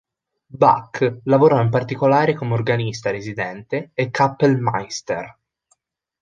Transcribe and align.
Bach 0.47 1.19
lavorò 1.25 1.61
in 1.61 1.69
particolare 1.69 2.33
come 2.33 2.53
organista 2.53 3.11
residente 3.11 3.91
e 3.93 4.09
"Kapellmeister". 4.09 5.37